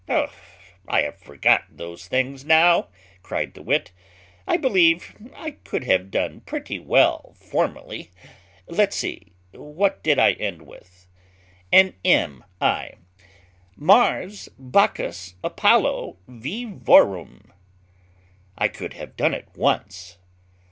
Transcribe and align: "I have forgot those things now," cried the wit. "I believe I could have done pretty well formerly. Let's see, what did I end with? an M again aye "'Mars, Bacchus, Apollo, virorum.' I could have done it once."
"I 0.87 1.03
have 1.03 1.19
forgot 1.19 1.63
those 1.69 2.07
things 2.07 2.43
now," 2.43 2.87
cried 3.21 3.53
the 3.53 3.61
wit. 3.61 3.91
"I 4.47 4.57
believe 4.57 5.15
I 5.35 5.51
could 5.63 5.83
have 5.83 6.09
done 6.09 6.39
pretty 6.41 6.79
well 6.79 7.35
formerly. 7.35 8.09
Let's 8.67 8.95
see, 8.95 9.33
what 9.51 10.01
did 10.01 10.17
I 10.17 10.31
end 10.31 10.63
with? 10.63 11.05
an 11.71 11.93
M 12.03 12.37
again 12.37 12.45
aye 12.59 12.93
"'Mars, 13.75 14.49
Bacchus, 14.57 15.35
Apollo, 15.43 16.17
virorum.' 16.27 17.51
I 18.57 18.69
could 18.69 18.95
have 18.95 19.15
done 19.15 19.35
it 19.35 19.49
once." 19.55 20.17